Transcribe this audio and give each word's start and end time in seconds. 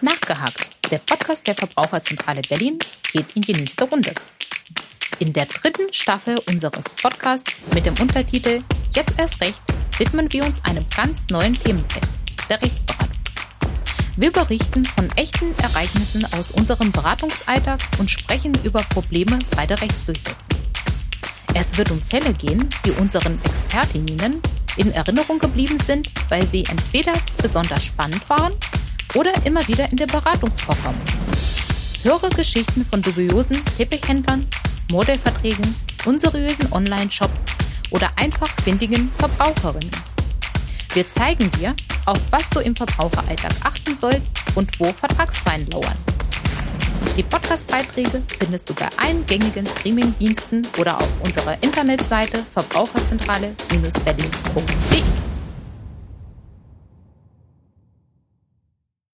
Nachgehakt, 0.00 0.68
der 0.90 0.98
Podcast 0.98 1.46
der 1.46 1.54
Verbraucherzentrale 1.54 2.42
Berlin, 2.42 2.78
geht 3.12 3.26
in 3.34 3.42
die 3.42 3.52
nächste 3.52 3.84
Runde. 3.84 4.12
In 5.18 5.32
der 5.32 5.46
dritten 5.46 5.92
Staffel 5.92 6.38
unseres 6.48 6.84
Podcasts 7.00 7.54
mit 7.72 7.86
dem 7.86 7.94
Untertitel 8.00 8.62
Jetzt 8.92 9.14
erst 9.16 9.40
recht 9.40 9.62
widmen 9.98 10.32
wir 10.32 10.44
uns 10.44 10.62
einem 10.64 10.84
ganz 10.94 11.28
neuen 11.28 11.54
Themenfeld, 11.54 12.06
der 12.48 12.60
Rechtsberatung. 12.60 13.16
Wir 14.16 14.30
berichten 14.32 14.84
von 14.84 15.10
echten 15.16 15.56
Ereignissen 15.58 16.24
aus 16.32 16.50
unserem 16.50 16.92
Beratungsalltag 16.92 17.80
und 17.98 18.10
sprechen 18.10 18.52
über 18.64 18.82
Probleme 18.82 19.38
bei 19.56 19.66
der 19.66 19.80
Rechtsdurchsetzung. 19.80 20.58
Es 21.54 21.76
wird 21.78 21.90
um 21.90 22.00
Fälle 22.00 22.32
gehen, 22.34 22.68
die 22.84 22.90
unseren 22.92 23.40
Expertinnen 23.44 24.42
in 24.76 24.92
Erinnerung 24.92 25.38
geblieben 25.38 25.78
sind, 25.78 26.10
weil 26.28 26.46
sie 26.46 26.64
entweder 26.64 27.12
besonders 27.40 27.84
spannend 27.84 28.28
waren 28.28 28.54
oder 29.14 29.32
immer 29.44 29.66
wieder 29.68 29.90
in 29.90 29.96
der 29.96 30.06
Beratung 30.06 30.50
vorkommen. 30.56 31.00
Höre 32.02 32.30
Geschichten 32.30 32.84
von 32.84 33.00
dubiosen 33.00 33.62
Teppichhändlern, 33.76 34.46
Modellverträgen, 34.90 35.74
unseriösen 36.04 36.70
Online-Shops 36.72 37.44
oder 37.90 38.10
einfach 38.16 38.48
findigen 38.62 39.10
Verbraucherinnen. 39.18 39.90
Wir 40.92 41.08
zeigen 41.08 41.50
dir, 41.52 41.74
auf 42.04 42.20
was 42.30 42.50
du 42.50 42.60
im 42.60 42.76
Verbraucheralltag 42.76 43.52
achten 43.62 43.96
sollst 43.96 44.30
und 44.54 44.78
wo 44.78 44.84
Vertragsfallen 44.84 45.66
lauern. 45.70 45.96
Die 47.16 47.22
Podcast-Beiträge 47.22 48.22
findest 48.38 48.68
du 48.68 48.74
bei 48.74 48.88
allen 48.96 49.24
gängigen 49.26 49.66
Streaming-Diensten 49.66 50.66
oder 50.78 50.98
auf 50.98 51.08
unserer 51.24 51.56
Internetseite 51.62 52.44
verbraucherzentrale-berlin.de. 52.52 55.23